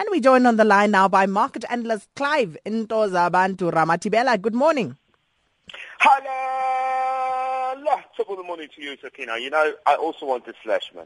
[0.00, 4.40] And we joined on the line now by market analyst Clive Ntozabantu Ramatibela.
[4.40, 4.96] Good morning.
[5.98, 7.98] Hello.
[8.18, 9.36] Of the morning to you, Sakina.
[9.36, 11.04] You know, I also want to slash, man.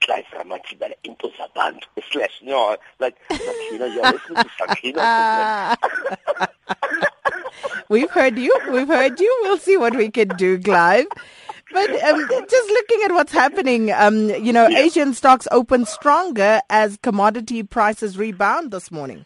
[0.00, 1.82] Clive Ramatibela Ntozabantu
[2.12, 2.38] slash.
[2.40, 5.76] You know, like Sakina, you're listening to Sakina.
[7.88, 8.56] We've heard you.
[8.70, 9.40] We've heard you.
[9.42, 11.06] We'll see what we can do, Clive.
[11.86, 14.80] But um, just looking at what's happening, um, you know, yeah.
[14.80, 19.24] Asian stocks open stronger as commodity prices rebound this morning.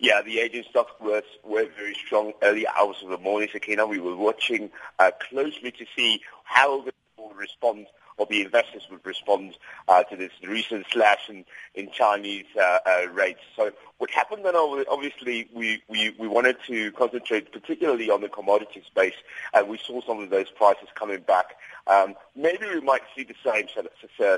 [0.00, 3.86] Yeah, the Asian stocks were, were very strong early hours of the morning, Sakina.
[3.86, 7.86] We were watching uh, closely to see how they will respond
[8.16, 9.56] or the investors would respond
[9.88, 13.40] uh, to this recent slash in, in Chinese uh, uh, rates.
[13.56, 18.82] So what happened then, obviously, we, we, we wanted to concentrate particularly on the commodity
[18.86, 19.14] space,
[19.52, 21.56] and we saw some of those prices coming back.
[21.86, 23.66] Um, maybe we might see the same,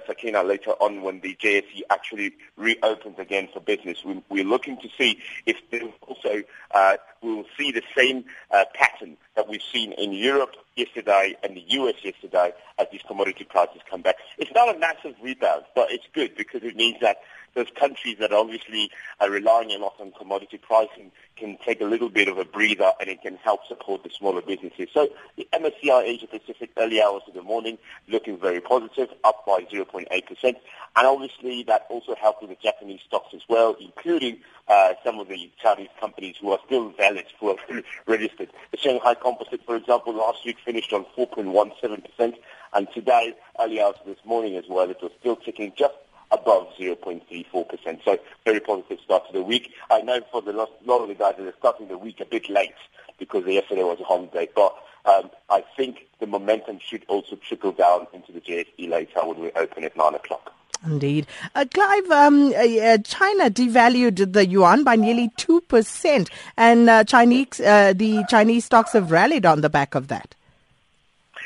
[0.07, 4.05] Sakina, later on when the JSE actually reopens again for business.
[4.05, 5.57] We, we're looking to see if
[6.03, 6.43] also
[6.75, 11.65] uh, will see the same uh, pattern that we've seen in Europe yesterday and the
[11.69, 14.17] US yesterday as these commodity prices come back.
[14.39, 17.19] It's not a massive rebound, but it's good because it means that
[17.55, 22.11] those countries that obviously are relying a lot on commodity pricing can take a little
[22.11, 24.89] bit of a breather and it can help support the smaller businesses.
[24.93, 29.61] So the MSCI Asia Pacific early hours of the morning looking very positive, up by
[29.73, 30.07] 0.8%.
[30.45, 30.57] And
[30.97, 35.51] obviously that also helped with the Japanese stocks as well, including uh, some of the
[35.63, 37.57] Chinese companies who are still valid, who are
[38.07, 38.51] registered.
[38.73, 42.35] The Shanghai Composite, for example, last week finished on 4.17%,
[42.73, 45.95] and today, early hours this morning as well, it was still ticking just
[46.31, 48.05] above 0.34%.
[48.05, 49.73] So very positive start to the week.
[49.91, 52.25] I know for the last, lot of the guys that are starting the week a
[52.25, 52.75] bit late
[53.19, 54.75] because yesterday was a holiday, but
[55.07, 59.53] um, I think the momentum should also trickle down into the JSE later when we
[59.53, 60.53] open at 9 o'clock.
[60.85, 61.27] Indeed.
[61.55, 67.61] Uh, Clive, um, uh, uh China devalued the yuan by nearly 2%, and uh, Chinese,
[67.61, 70.35] uh, the Chinese stocks have rallied on the back of that.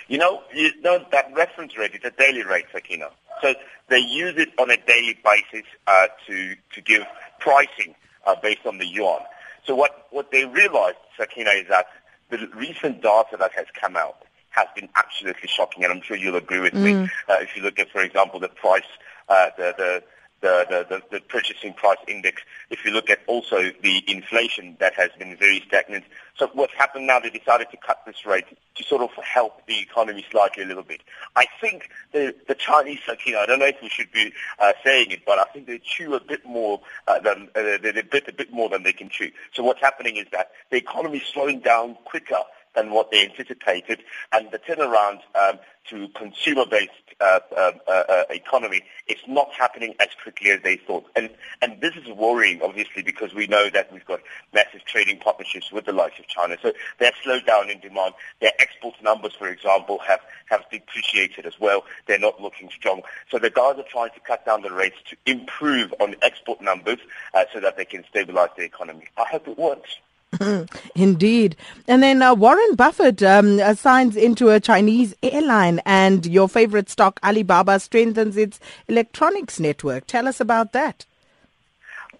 [0.08, 3.10] You know, you know that reference rate is a daily rate, Sakina.
[3.40, 3.54] So
[3.88, 7.04] they use it on a daily basis uh, to to give
[7.38, 7.94] pricing
[8.26, 9.20] uh, based on the yuan.
[9.64, 11.86] So what what they realized, Sakina, is that
[12.30, 16.36] the recent data that has come out has been absolutely shocking, and I'm sure you'll
[16.36, 16.82] agree with mm.
[16.82, 17.08] me.
[17.28, 18.82] Uh, if you look at, for example, the price,
[19.30, 20.02] uh, the the
[20.40, 22.42] the, the, the, purchasing price index.
[22.70, 26.04] If you look at also the inflation that has been very stagnant.
[26.38, 28.46] So what's happened now, they decided to cut this rate
[28.76, 31.02] to sort of help the economy slightly a little bit.
[31.36, 34.72] I think the, the Chinese, you know, I don't know if we should be uh,
[34.82, 38.28] saying it, but I think they chew a bit more uh, than, uh, they bit
[38.28, 39.30] a bit more than they can chew.
[39.52, 42.38] So what's happening is that the economy is slowing down quicker
[42.74, 44.00] than what they anticipated,
[44.32, 45.58] and the turnaround um,
[45.88, 51.04] to consumer-based uh, uh, uh, uh, economy is not happening as quickly as they thought.
[51.16, 51.30] And,
[51.60, 54.20] and this is worrying, obviously, because we know that we've got
[54.54, 56.56] massive trading partnerships with the likes of China.
[56.62, 58.14] So they've slowed down in demand.
[58.40, 61.84] Their export numbers, for example, have, have depreciated as well.
[62.06, 63.02] They're not looking strong.
[63.30, 66.98] So the guys are trying to cut down the rates to improve on export numbers
[67.34, 69.06] uh, so that they can stabilize the economy.
[69.16, 69.98] I hope it works.
[70.94, 71.56] Indeed.
[71.86, 77.20] And then uh, Warren Buffett um, signs into a Chinese airline, and your favorite stock,
[77.22, 80.06] Alibaba, strengthens its electronics network.
[80.06, 81.04] Tell us about that.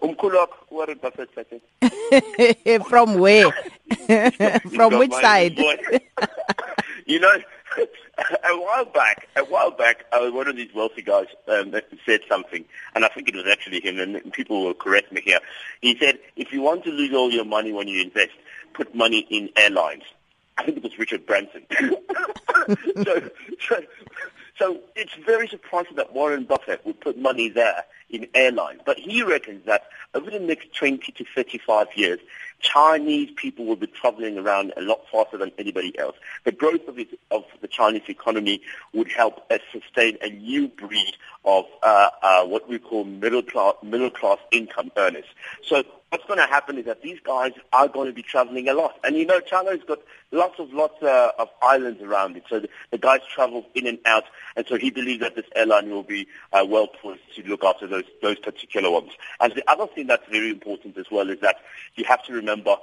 [0.01, 1.29] Umkulok, Warren Buffett,
[2.87, 3.51] From where?
[4.75, 5.59] From which side?
[7.05, 7.33] you know,
[7.77, 11.73] a while back, a while back, uh, one of these wealthy guys um,
[12.05, 12.65] said something,
[12.95, 15.39] and I think it was actually him, and people will correct me here.
[15.81, 18.31] He said, if you want to lose all your money when you invest,
[18.73, 20.03] put money in airlines.
[20.57, 21.65] I think it was Richard Branson.
[23.03, 23.29] so,
[23.67, 23.83] so,
[24.57, 28.81] so it's very surprising that Warren Buffett would put money there in airlines.
[28.85, 29.83] But he reckons that
[30.13, 32.19] over the next 20 to 35 years,
[32.61, 36.15] Chinese people will be traveling around a lot faster than anybody else.
[36.43, 38.61] The growth of, it, of the Chinese economy
[38.93, 43.73] would help us sustain a new breed of uh, uh, what we call middle class,
[43.81, 45.25] middle class income earners.
[45.63, 48.73] So what's going to happen is that these guys are going to be traveling a
[48.73, 48.99] lot.
[49.03, 49.99] And you know, China's got
[50.31, 52.43] lots of lots uh, of islands around it.
[52.49, 54.25] So the, the, guys travel in and out.
[54.55, 57.87] And so he believes that this airline will be uh, well poised to look after
[57.87, 59.11] those, those particular ones.
[59.39, 61.57] And the other thing that's very important as well is that
[61.95, 62.75] you have to remember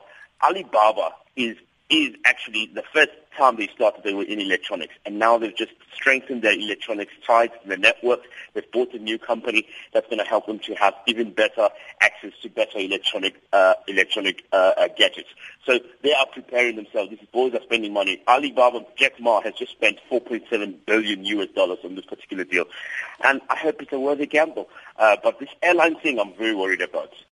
[0.43, 1.57] Alibaba is
[1.91, 5.73] is actually the first time they started they were in electronics and now they've just
[5.95, 8.21] strengthened their electronics ties to the network.
[8.55, 11.69] They've bought a new company that's going to help them to have even better
[12.01, 15.29] access to better electronic uh, electronic uh, uh, gadgets.
[15.67, 17.11] So they are preparing themselves.
[17.11, 18.23] These boys are spending money.
[18.29, 22.65] Alibaba, Jack Ma has just spent 4.7 billion US dollars on this particular deal.
[23.25, 24.69] And I hope it's a worthy gamble.
[24.99, 27.13] Uh, but this airline thing I'm very worried about.